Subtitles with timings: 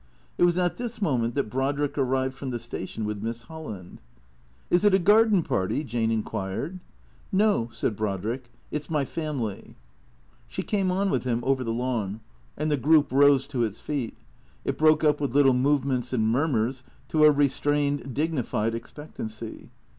[0.39, 4.01] It was at this moment that Brodrick arrived from the station with Miss Holland."
[4.71, 6.79] Is it a garden party?" Jane inquired."
[7.31, 9.75] No," said Brodrick," it 's my family."
[10.47, 12.19] She came on with him over the lawn.
[12.57, 14.17] And the group rose to its feet;
[14.65, 16.83] it broke up with little movements and murmurs,
[17.13, 19.69] in a restrained, dignified expectancy.